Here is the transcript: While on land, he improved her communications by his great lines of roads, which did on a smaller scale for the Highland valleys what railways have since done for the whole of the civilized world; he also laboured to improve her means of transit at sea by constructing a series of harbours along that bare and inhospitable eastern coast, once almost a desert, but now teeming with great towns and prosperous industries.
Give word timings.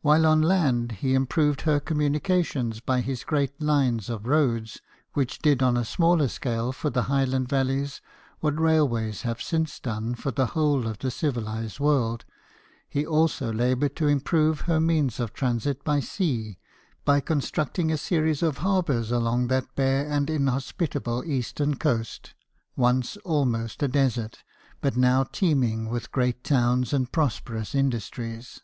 While 0.00 0.26
on 0.26 0.42
land, 0.42 0.90
he 0.90 1.14
improved 1.14 1.60
her 1.60 1.78
communications 1.78 2.80
by 2.80 3.00
his 3.00 3.22
great 3.22 3.62
lines 3.62 4.10
of 4.10 4.26
roads, 4.26 4.80
which 5.12 5.38
did 5.38 5.62
on 5.62 5.76
a 5.76 5.84
smaller 5.84 6.26
scale 6.26 6.72
for 6.72 6.90
the 6.90 7.02
Highland 7.04 7.48
valleys 7.48 8.00
what 8.40 8.58
railways 8.58 9.22
have 9.22 9.40
since 9.40 9.78
done 9.78 10.16
for 10.16 10.32
the 10.32 10.46
whole 10.58 10.88
of 10.88 10.98
the 10.98 11.12
civilized 11.12 11.78
world; 11.78 12.24
he 12.88 13.06
also 13.06 13.52
laboured 13.52 13.94
to 13.94 14.08
improve 14.08 14.62
her 14.62 14.80
means 14.80 15.20
of 15.20 15.32
transit 15.32 15.82
at 15.86 16.02
sea 16.02 16.58
by 17.04 17.20
constructing 17.20 17.92
a 17.92 17.96
series 17.96 18.42
of 18.42 18.58
harbours 18.66 19.12
along 19.12 19.46
that 19.46 19.72
bare 19.76 20.10
and 20.10 20.28
inhospitable 20.28 21.22
eastern 21.24 21.76
coast, 21.76 22.34
once 22.74 23.16
almost 23.18 23.80
a 23.80 23.86
desert, 23.86 24.42
but 24.80 24.96
now 24.96 25.22
teeming 25.22 25.88
with 25.88 26.10
great 26.10 26.42
towns 26.42 26.92
and 26.92 27.12
prosperous 27.12 27.76
industries. 27.76 28.60